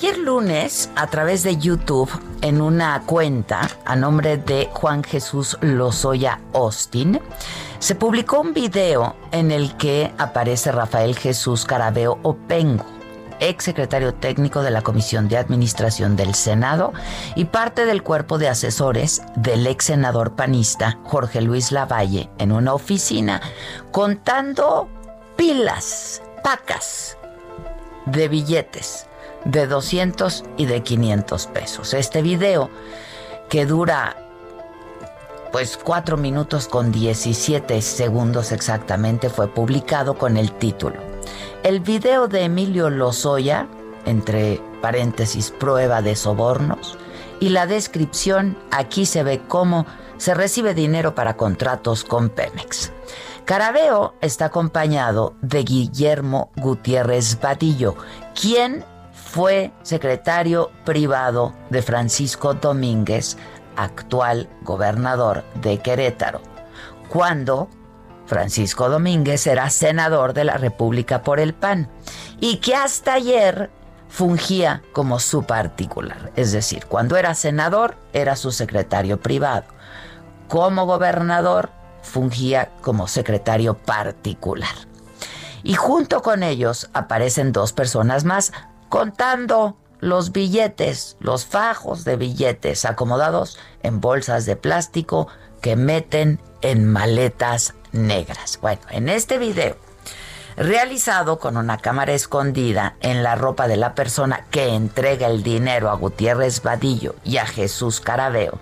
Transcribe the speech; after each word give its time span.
Ayer 0.00 0.16
lunes, 0.16 0.88
a 0.96 1.08
través 1.08 1.42
de 1.42 1.58
YouTube, 1.58 2.08
en 2.40 2.62
una 2.62 3.02
cuenta 3.04 3.68
a 3.84 3.96
nombre 3.96 4.38
de 4.38 4.70
Juan 4.72 5.04
Jesús 5.04 5.58
Lozoya 5.60 6.40
Austin, 6.54 7.20
se 7.80 7.94
publicó 7.94 8.40
un 8.40 8.54
video 8.54 9.14
en 9.30 9.50
el 9.50 9.76
que 9.76 10.10
aparece 10.16 10.72
Rafael 10.72 11.14
Jesús 11.14 11.66
Carabeo 11.66 12.18
Opengo, 12.22 12.86
ex 13.40 13.62
secretario 13.62 14.14
técnico 14.14 14.62
de 14.62 14.70
la 14.70 14.80
Comisión 14.80 15.28
de 15.28 15.36
Administración 15.36 16.16
del 16.16 16.34
Senado 16.34 16.94
y 17.34 17.44
parte 17.44 17.84
del 17.84 18.02
cuerpo 18.02 18.38
de 18.38 18.48
asesores 18.48 19.20
del 19.36 19.66
ex 19.66 19.84
senador 19.84 20.34
panista 20.34 20.98
Jorge 21.04 21.42
Luis 21.42 21.72
Lavalle 21.72 22.30
en 22.38 22.52
una 22.52 22.72
oficina 22.72 23.42
contando 23.92 24.88
pilas, 25.36 26.22
pacas 26.42 27.18
de 28.06 28.28
billetes 28.28 29.09
de 29.44 29.66
200 29.66 30.44
y 30.56 30.66
de 30.66 30.82
500 30.82 31.46
pesos. 31.48 31.94
Este 31.94 32.22
video 32.22 32.70
que 33.48 33.66
dura 33.66 34.16
pues 35.52 35.76
4 35.76 36.16
minutos 36.16 36.68
con 36.68 36.92
17 36.92 37.82
segundos 37.82 38.52
exactamente 38.52 39.28
fue 39.28 39.48
publicado 39.48 40.14
con 40.14 40.36
el 40.36 40.52
título 40.52 41.00
El 41.64 41.80
video 41.80 42.28
de 42.28 42.44
Emilio 42.44 42.88
Lozoya, 42.88 43.66
entre 44.06 44.60
paréntesis 44.80 45.50
prueba 45.50 46.02
de 46.02 46.14
sobornos, 46.14 46.96
y 47.40 47.48
la 47.48 47.66
descripción 47.66 48.56
aquí 48.70 49.06
se 49.06 49.22
ve 49.22 49.40
cómo 49.48 49.86
se 50.18 50.34
recibe 50.34 50.74
dinero 50.74 51.14
para 51.14 51.36
contratos 51.36 52.04
con 52.04 52.28
Pemex. 52.28 52.92
Carabeo 53.44 54.14
está 54.20 54.46
acompañado 54.46 55.34
de 55.40 55.64
Guillermo 55.64 56.50
Gutiérrez 56.56 57.40
Vadillo, 57.40 57.96
quien 58.40 58.84
fue 59.32 59.70
secretario 59.82 60.72
privado 60.84 61.54
de 61.70 61.82
Francisco 61.82 62.54
Domínguez, 62.54 63.36
actual 63.76 64.48
gobernador 64.62 65.44
de 65.54 65.78
Querétaro, 65.78 66.42
cuando 67.08 67.68
Francisco 68.26 68.88
Domínguez 68.88 69.46
era 69.46 69.70
senador 69.70 70.32
de 70.34 70.42
la 70.42 70.56
República 70.56 71.22
por 71.22 71.38
el 71.38 71.54
PAN 71.54 71.88
y 72.40 72.56
que 72.56 72.74
hasta 72.74 73.14
ayer 73.14 73.70
fungía 74.08 74.82
como 74.92 75.20
su 75.20 75.44
particular. 75.44 76.32
Es 76.34 76.50
decir, 76.50 76.86
cuando 76.86 77.16
era 77.16 77.34
senador 77.34 77.96
era 78.12 78.34
su 78.34 78.50
secretario 78.50 79.20
privado. 79.20 79.64
Como 80.48 80.86
gobernador 80.86 81.70
fungía 82.02 82.70
como 82.80 83.06
secretario 83.06 83.74
particular. 83.74 84.74
Y 85.62 85.74
junto 85.74 86.22
con 86.22 86.42
ellos 86.42 86.90
aparecen 86.94 87.52
dos 87.52 87.72
personas 87.72 88.24
más, 88.24 88.52
contando 88.90 89.78
los 90.00 90.32
billetes, 90.32 91.16
los 91.20 91.46
fajos 91.46 92.04
de 92.04 92.16
billetes 92.16 92.84
acomodados 92.84 93.58
en 93.82 94.00
bolsas 94.00 94.44
de 94.44 94.56
plástico 94.56 95.28
que 95.62 95.76
meten 95.76 96.40
en 96.60 96.86
maletas 96.86 97.74
negras. 97.92 98.58
Bueno, 98.60 98.82
en 98.90 99.08
este 99.08 99.38
video, 99.38 99.76
realizado 100.56 101.38
con 101.38 101.56
una 101.56 101.78
cámara 101.78 102.12
escondida 102.12 102.96
en 103.00 103.22
la 103.22 103.36
ropa 103.36 103.68
de 103.68 103.76
la 103.76 103.94
persona 103.94 104.46
que 104.50 104.74
entrega 104.74 105.28
el 105.28 105.42
dinero 105.42 105.90
a 105.90 105.94
Gutiérrez 105.94 106.62
Vadillo 106.62 107.14
y 107.24 107.36
a 107.36 107.46
Jesús 107.46 108.00
Carabeo, 108.00 108.58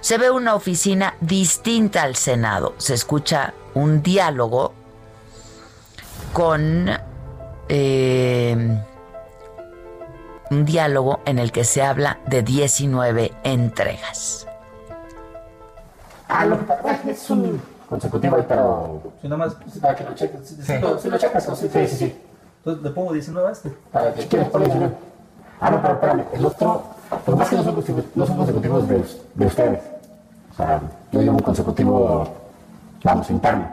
se 0.00 0.18
ve 0.18 0.30
una 0.30 0.54
oficina 0.54 1.14
distinta 1.20 2.02
al 2.02 2.16
Senado. 2.16 2.74
Se 2.76 2.94
escucha 2.94 3.54
un 3.74 4.02
diálogo 4.02 4.74
con... 6.32 6.90
Eh, 7.68 8.82
un 10.52 10.64
diálogo 10.64 11.20
en 11.24 11.38
el 11.38 11.50
que 11.50 11.64
se 11.64 11.82
habla 11.82 12.18
de 12.26 12.42
19 12.42 13.32
entregas. 13.42 14.46
Ah, 16.28 16.44
lo 16.44 16.58
que 16.58 16.64
pasa 16.64 17.10
es 17.10 17.30
un 17.30 17.60
consecutivo, 17.88 18.36
pero. 18.46 19.02
Si 19.20 19.28
nomás. 19.28 19.56
Para 19.80 19.96
que 19.96 20.04
lo 20.04 20.14
cheques. 20.14 20.46
Si, 20.46 20.62
sí. 20.62 20.78
lo, 20.80 20.98
si 20.98 21.10
lo 21.10 21.18
checas, 21.18 21.44
sí, 21.58 21.68
sí, 21.70 21.86
sí. 21.88 22.16
Entonces 22.58 22.84
le 22.84 22.90
pongo 22.90 23.12
19 23.12 23.48
a 23.48 23.52
este. 23.52 23.70
Para 23.90 24.14
que 24.14 24.26
quieres 24.26 24.48
poner 24.48 24.68
19. 24.68 24.94
Ah, 25.60 25.70
no, 25.70 25.82
pero 25.82 25.94
espérame. 25.94 26.24
El 26.32 26.46
otro. 26.46 26.82
Lo 27.26 27.36
más 27.36 27.48
que 27.48 27.56
no 27.56 27.64
son, 27.64 27.84
no 28.14 28.26
son 28.26 28.36
consecutivos 28.36 28.88
de, 28.88 29.04
de 29.34 29.46
ustedes. 29.46 29.80
O 30.52 30.54
sea, 30.56 30.80
yo 31.10 31.20
digo 31.20 31.32
un 31.32 31.40
consecutivo, 31.40 32.26
vamos, 33.04 33.30
interno. 33.30 33.70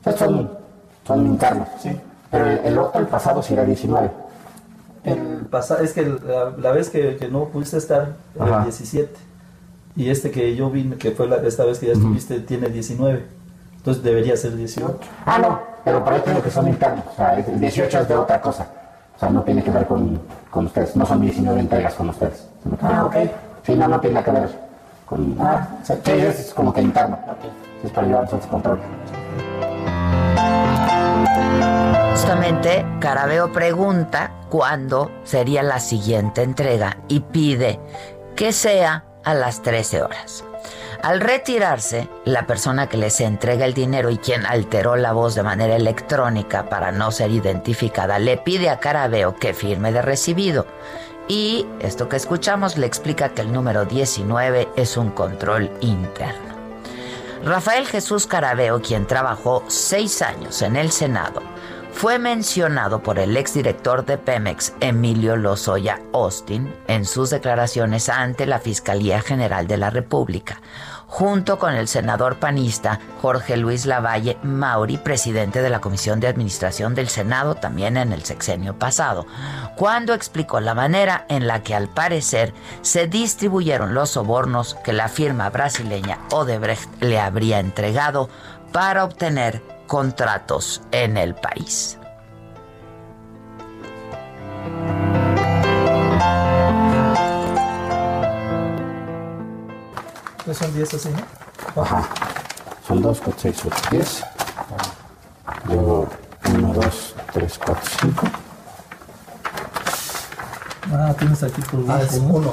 O 0.00 0.04
sea, 0.04 0.16
son, 0.16 0.50
son 1.06 1.26
internos. 1.26 1.68
Sí. 1.80 2.00
Pero 2.30 2.46
el, 2.46 2.58
el 2.58 2.78
otro, 2.78 3.00
el 3.00 3.08
pasado, 3.08 3.42
sí 3.42 3.54
era 3.54 3.64
19. 3.64 4.10
Pasado, 5.50 5.82
es 5.82 5.92
que 5.92 6.02
la, 6.02 6.52
la 6.56 6.72
vez 6.72 6.90
que, 6.90 7.16
que, 7.16 7.28
no 7.28 7.46
pudiste 7.46 7.76
estar, 7.76 8.14
era 8.36 8.58
el 8.58 8.64
17. 8.64 9.12
Y 9.96 10.08
este 10.08 10.30
que 10.30 10.54
yo 10.54 10.70
vi, 10.70 10.88
que 10.90 11.10
fue 11.10 11.26
la, 11.26 11.36
esta 11.36 11.64
vez 11.64 11.78
que 11.78 11.86
ya 11.86 11.92
estuviste, 11.92 12.36
uh 12.36 12.38
-huh. 12.38 12.46
tiene 12.46 12.68
19. 12.68 13.24
Entonces 13.76 14.02
debería 14.02 14.36
ser 14.36 14.56
18. 14.56 14.98
Ah, 15.26 15.38
no, 15.38 15.60
pero 15.84 16.04
para 16.04 16.18
eso 16.18 16.42
que 16.42 16.50
son 16.50 16.68
internos. 16.68 17.04
O 17.12 17.16
sea, 17.16 17.38
el 17.38 17.60
18 17.60 17.98
es 17.98 18.08
de 18.08 18.14
otra 18.14 18.40
cosa. 18.40 18.66
O 19.16 19.18
sea, 19.18 19.30
no 19.30 19.42
tiene 19.42 19.62
que 19.62 19.70
ver 19.70 19.86
con, 19.86 20.20
con 20.50 20.66
ustedes. 20.66 20.94
No 20.96 21.04
son 21.04 21.20
19 21.20 21.60
entregas 21.60 21.94
con 21.94 22.08
ustedes. 22.10 22.46
Ah, 22.82 23.04
ok. 23.06 23.16
Sí, 23.64 23.74
no, 23.74 23.88
no 23.88 24.00
tiene 24.00 24.22
que 24.22 24.30
ver 24.30 24.48
con. 25.06 25.36
Ah, 25.40 25.68
o 25.82 25.84
sea, 25.84 25.96
sí, 26.04 26.12
es 26.12 26.52
como 26.54 26.72
que 26.72 26.82
interno. 26.82 27.18
Okay. 27.38 27.50
Es 27.84 27.90
para 27.90 28.06
llevar 28.06 28.28
su 28.30 28.38
control. 28.48 28.78
Justamente, 32.50 32.84
Carabeo 32.98 33.52
pregunta 33.52 34.32
cuándo 34.50 35.08
sería 35.22 35.62
la 35.62 35.78
siguiente 35.78 36.42
entrega 36.42 36.96
y 37.06 37.20
pide 37.20 37.78
que 38.34 38.52
sea 38.52 39.04
a 39.22 39.34
las 39.34 39.62
13 39.62 40.02
horas. 40.02 40.42
Al 41.00 41.20
retirarse, 41.20 42.08
la 42.24 42.48
persona 42.48 42.88
que 42.88 42.96
les 42.96 43.20
entrega 43.20 43.64
el 43.66 43.72
dinero 43.72 44.10
y 44.10 44.18
quien 44.18 44.46
alteró 44.46 44.96
la 44.96 45.12
voz 45.12 45.36
de 45.36 45.44
manera 45.44 45.76
electrónica 45.76 46.68
para 46.68 46.90
no 46.90 47.12
ser 47.12 47.30
identificada, 47.30 48.18
le 48.18 48.36
pide 48.36 48.68
a 48.68 48.80
Carabeo 48.80 49.36
que 49.36 49.54
firme 49.54 49.92
de 49.92 50.02
recibido. 50.02 50.66
Y 51.28 51.68
esto 51.78 52.08
que 52.08 52.16
escuchamos 52.16 52.76
le 52.76 52.86
explica 52.86 53.28
que 53.28 53.42
el 53.42 53.52
número 53.52 53.84
19 53.84 54.70
es 54.74 54.96
un 54.96 55.10
control 55.10 55.70
interno. 55.82 56.50
Rafael 57.44 57.86
Jesús 57.86 58.26
Carabeo, 58.26 58.82
quien 58.82 59.06
trabajó 59.06 59.62
seis 59.68 60.20
años 60.20 60.60
en 60.62 60.74
el 60.74 60.90
Senado, 60.90 61.42
fue 61.92 62.18
mencionado 62.18 63.02
por 63.02 63.18
el 63.18 63.36
exdirector 63.36 64.04
de 64.04 64.18
Pemex, 64.18 64.72
Emilio 64.80 65.36
Lozoya 65.36 66.00
Austin, 66.12 66.74
en 66.86 67.04
sus 67.04 67.30
declaraciones 67.30 68.08
ante 68.08 68.46
la 68.46 68.58
Fiscalía 68.58 69.20
General 69.20 69.66
de 69.66 69.76
la 69.76 69.90
República, 69.90 70.60
junto 71.06 71.58
con 71.58 71.74
el 71.74 71.88
senador 71.88 72.36
panista 72.36 73.00
Jorge 73.20 73.56
Luis 73.56 73.84
Lavalle 73.84 74.38
Mauri, 74.42 74.96
presidente 74.96 75.60
de 75.60 75.70
la 75.70 75.80
Comisión 75.80 76.20
de 76.20 76.28
Administración 76.28 76.94
del 76.94 77.08
Senado 77.08 77.56
también 77.56 77.96
en 77.96 78.12
el 78.12 78.24
sexenio 78.24 78.78
pasado, 78.78 79.26
cuando 79.76 80.14
explicó 80.14 80.60
la 80.60 80.74
manera 80.74 81.26
en 81.28 81.46
la 81.46 81.62
que 81.62 81.74
al 81.74 81.88
parecer 81.88 82.54
se 82.82 83.08
distribuyeron 83.08 83.92
los 83.92 84.10
sobornos 84.10 84.74
que 84.84 84.92
la 84.92 85.08
firma 85.08 85.50
brasileña 85.50 86.18
Odebrecht 86.30 87.02
le 87.02 87.18
habría 87.18 87.58
entregado 87.58 88.28
para 88.72 89.04
obtener 89.04 89.79
contratos 89.90 90.80
en 90.92 91.16
el 91.16 91.34
país. 91.34 91.98
Son 100.54 100.72
10 100.72 100.94
así. 100.94 101.08
Ajá. 101.74 102.08
Son 102.86 103.02
2, 103.02 103.18
4, 103.18 103.40
6, 103.42 103.62
8, 103.66 103.76
10. 103.90 104.24
Luego 105.64 106.08
1, 106.54 106.72
2, 106.72 107.14
3, 107.32 107.58
4, 107.58 107.82
Ah, 110.92 111.14
tienes 111.18 111.42
aquí 111.42 111.62
por 111.62 111.80
uno. 111.80 112.52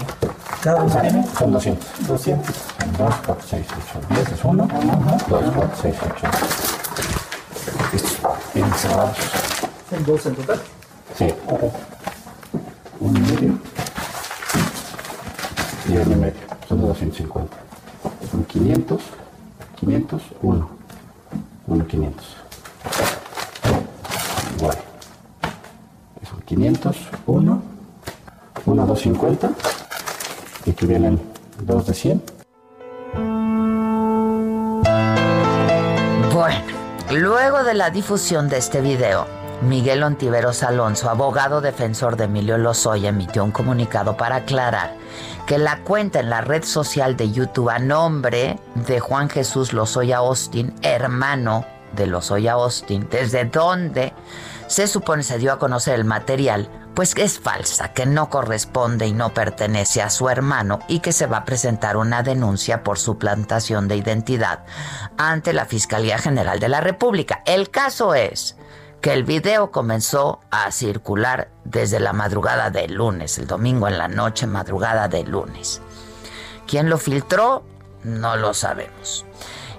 ¿Cada 0.64 0.82
uno? 0.82 1.26
Son 1.38 1.52
200. 1.52 2.08
200. 2.08 2.56
2, 2.98 3.16
4, 3.28 3.46
6, 3.48 3.68
8, 4.00 4.08
10 4.10 4.32
es 4.32 4.44
1. 4.44 4.68
2, 4.68 5.22
4, 5.28 5.70
6, 5.84 5.96
8, 6.02 6.28
10. 6.40 6.78
Estos 7.94 8.18
vienen 8.54 8.74
cerrados. 8.74 9.18
¿Son 9.90 10.06
dos 10.06 10.26
en 10.26 10.36
total? 10.36 10.62
Sí. 11.18 11.34
Uno 13.00 13.20
y 13.20 13.22
medio. 13.22 13.58
Y 15.88 15.98
uno 15.98 16.12
y 16.12 16.16
medio. 16.16 16.34
Son 16.68 16.82
de 16.82 16.88
250. 16.88 17.58
Son 18.30 18.44
500. 18.44 19.02
500, 19.80 20.22
1. 20.42 20.70
1, 21.68 21.88
500. 21.88 22.26
Igual. 24.58 24.78
Son 26.30 26.42
500, 26.42 26.98
1. 27.26 27.62
1, 28.66 28.86
250. 28.86 29.52
Y 30.66 30.72
aquí 30.72 30.86
vienen 30.86 31.22
dos 31.62 31.86
de 31.88 31.94
100. 31.94 32.24
Bueno, 36.34 36.77
luego 37.12 37.64
de 37.64 37.74
la 37.74 37.90
difusión 37.90 38.50
de 38.50 38.58
este 38.58 38.82
video, 38.82 39.28
Miguel 39.62 40.04
Ontiveros 40.04 40.62
Alonso, 40.64 41.10
abogado 41.10 41.62
defensor 41.62 42.18
de 42.18 42.26
Emilio 42.26 42.58
Lozoya, 42.58 43.10
emitió 43.10 43.44
un 43.44 43.52
comunicado 43.52 44.18
para 44.18 44.38
aclarar 44.38 44.94
que 45.46 45.58
la 45.58 45.80
cuenta 45.84 46.20
en 46.20 46.30
la 46.30 46.42
red 46.42 46.64
social 46.64 47.16
de 47.16 47.32
YouTube 47.32 47.70
a 47.70 47.80
nombre 47.80 48.60
de 48.76 49.00
Juan 49.00 49.30
Jesús 49.30 49.74
Lozoya 49.74 50.18
Austin, 50.18 50.76
hermano 50.82 51.66
de 51.96 52.08
Lozoya 52.08 52.54
Austin, 52.54 53.08
desde 53.10 53.46
donde 53.46 54.14
se 54.68 54.88
supone 54.88 55.24
se 55.24 55.38
dio 55.38 55.54
a 55.54 55.60
conocer 55.60 55.96
el 55.96 56.04
material, 56.04 56.70
pues 56.98 57.14
es 57.16 57.38
falsa, 57.38 57.94
que 57.94 58.08
no 58.08 58.32
corresponde 58.32 59.06
y 59.06 59.14
no 59.14 59.32
pertenece 59.32 60.02
a 60.02 60.10
su 60.10 60.30
hermano 60.30 60.80
y 60.88 61.00
que 61.00 61.12
se 61.12 61.28
va 61.28 61.38
a 61.38 61.46
presentar 61.46 61.96
una 61.96 62.24
denuncia 62.24 62.82
por 62.82 62.98
suplantación 62.98 63.88
de 63.88 63.98
identidad 63.98 64.66
ante 65.16 65.54
la 65.54 65.66
Fiscalía 65.66 66.18
General 66.18 66.60
de 66.60 66.70
la 66.70 66.82
República. 66.82 67.44
El 67.46 67.70
caso 67.70 68.16
es 68.16 68.58
que 69.00 69.14
el 69.14 69.26
video 69.26 69.70
comenzó 69.70 70.40
a 70.50 70.72
circular 70.72 71.52
desde 71.66 72.00
la 72.00 72.14
madrugada 72.14 72.72
del 72.72 72.96
lunes, 72.96 73.38
el 73.38 73.46
domingo 73.46 73.88
en 73.88 74.00
la 74.00 74.08
noche, 74.08 74.48
madrugada 74.48 75.08
del 75.08 75.30
lunes. 75.30 75.84
¿Quién 76.66 76.90
lo 76.90 76.98
filtró? 76.98 77.64
No 78.02 78.38
lo 78.38 78.56
sabemos. 78.56 79.24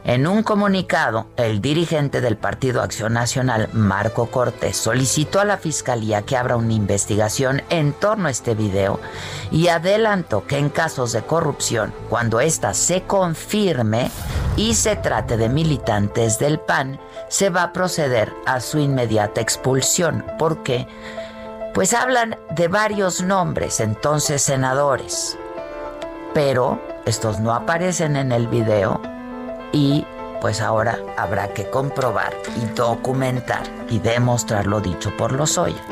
En 0.05 0.27
un 0.27 0.43
comunicado, 0.43 1.27
el 1.37 1.61
dirigente 1.61 2.21
del 2.21 2.37
Partido 2.37 2.83
Acción 2.83 3.13
Nacional, 3.13 3.69
Marco 3.73 4.27
Cortés, 4.31 4.77
solicitó 4.77 5.41
a 5.41 5.45
la 5.45 5.59
Fiscalía 5.59 6.23
que 6.23 6.37
abra 6.37 6.57
una 6.57 6.73
investigación 6.73 7.63
en 7.69 7.93
torno 7.93 8.29
a 8.29 8.31
este 8.31 8.55
video 8.55 9.01
y 9.51 9.69
adelantó 9.69 10.47
que 10.47 10.59
en 10.59 10.71
casos 10.71 11.13
de 11.13 11.23
corrupción, 11.23 11.93
cuando 12.09 12.41
ésta 12.41 12.75
se 12.75 13.03
confirme 13.03 14.11
y 14.57 14.75
se 14.75 14.97
trate 14.97 15.37
de 15.37 15.49
militantes 15.49 16.39
del 16.39 16.59
PAN, 16.59 16.99
se 17.29 17.51
va 17.51 17.65
a 17.65 17.73
proceder 17.73 18.33
a 18.47 18.61
su 18.61 18.79
inmediata 18.79 19.41
expulsión, 19.41 20.25
porque 20.39 20.87
pues 21.75 21.93
hablan 21.93 22.37
de 22.51 22.69
varios 22.69 23.21
nombres, 23.21 23.81
entonces 23.81 24.43
senadores, 24.43 25.37
pero 26.35 26.81
estos 27.05 27.41
no 27.41 27.53
aparecen 27.53 28.17
en 28.17 28.33
el 28.33 28.49
video 28.49 29.01
y 29.73 30.05
pues 30.41 30.61
ahora 30.61 30.99
habrá 31.17 31.49
que 31.49 31.69
comprobar 31.69 32.33
y 32.57 32.67
documentar 32.75 33.63
y 33.89 33.99
demostrar 33.99 34.67
lo 34.67 34.81
dicho 34.81 35.17
por 35.17 35.33
Lozoya. 35.33 35.83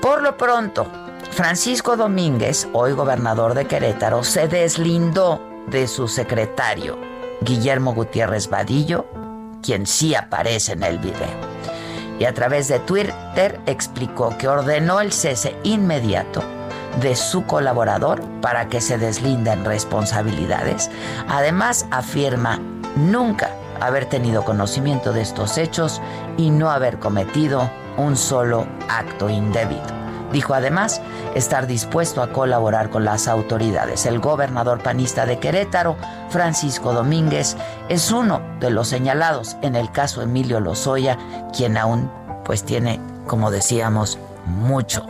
Por 0.00 0.22
lo 0.22 0.36
pronto, 0.36 0.86
Francisco 1.30 1.96
Domínguez, 1.96 2.68
hoy 2.72 2.92
gobernador 2.92 3.54
de 3.54 3.66
Querétaro, 3.66 4.24
se 4.24 4.48
deslindó 4.48 5.40
de 5.66 5.86
su 5.86 6.08
secretario, 6.08 6.98
Guillermo 7.42 7.94
Gutiérrez 7.94 8.48
Vadillo, 8.48 9.06
quien 9.62 9.86
sí 9.86 10.14
aparece 10.14 10.72
en 10.72 10.82
el 10.82 10.98
video. 10.98 11.50
Y 12.18 12.24
a 12.24 12.34
través 12.34 12.68
de 12.68 12.80
Twitter 12.80 13.60
explicó 13.66 14.36
que 14.36 14.48
ordenó 14.48 15.00
el 15.00 15.12
cese 15.12 15.56
inmediato 15.62 16.42
de 17.00 17.14
su 17.14 17.46
colaborador 17.46 18.20
para 18.40 18.68
que 18.68 18.80
se 18.80 18.98
deslinden 18.98 19.64
responsabilidades. 19.64 20.90
Además, 21.28 21.86
afirma 21.90 22.58
nunca 22.96 23.54
haber 23.80 24.06
tenido 24.06 24.44
conocimiento 24.44 25.12
de 25.12 25.22
estos 25.22 25.58
hechos 25.58 26.00
y 26.36 26.50
no 26.50 26.70
haber 26.70 26.98
cometido 26.98 27.70
un 27.96 28.16
solo 28.16 28.66
acto 28.88 29.28
indebido. 29.28 30.00
Dijo 30.32 30.54
además 30.54 31.02
estar 31.34 31.66
dispuesto 31.66 32.22
a 32.22 32.32
colaborar 32.32 32.90
con 32.90 33.04
las 33.04 33.26
autoridades. 33.26 34.06
El 34.06 34.20
gobernador 34.20 34.80
panista 34.80 35.26
de 35.26 35.40
Querétaro, 35.40 35.96
Francisco 36.28 36.92
Domínguez, 36.92 37.56
es 37.88 38.12
uno 38.12 38.40
de 38.60 38.70
los 38.70 38.86
señalados 38.86 39.56
en 39.62 39.74
el 39.74 39.90
caso 39.90 40.22
Emilio 40.22 40.60
Lozoya, 40.60 41.18
quien 41.56 41.76
aún 41.76 42.10
pues 42.44 42.64
tiene, 42.64 43.00
como 43.26 43.50
decíamos, 43.50 44.18
mucho 44.46 45.04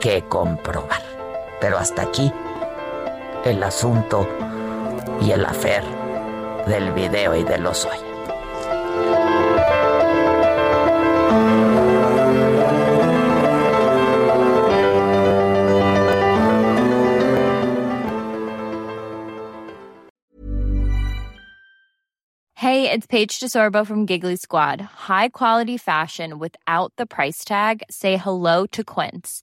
que 0.00 0.24
comprobar. 0.24 1.02
Pero 1.60 1.78
hasta 1.78 2.02
aquí 2.02 2.32
el 3.44 3.62
asunto 3.62 4.26
y 5.20 5.32
el 5.32 5.44
afer 5.44 5.95
del 6.66 6.92
video 6.92 7.34
y 7.34 7.44
de 7.44 7.58
los 7.58 7.84
hoy. 7.84 7.96
Hey, 22.58 22.90
it's 22.90 23.06
Paige 23.06 23.38
DeSorbo 23.38 23.86
from 23.86 24.06
Giggly 24.06 24.36
Squad. 24.36 24.80
High 24.80 25.28
quality 25.28 25.76
fashion 25.76 26.38
without 26.38 26.92
the 26.96 27.06
price 27.06 27.44
tag. 27.44 27.82
Say 27.90 28.16
hello 28.16 28.66
to 28.72 28.82
Quince. 28.82 29.42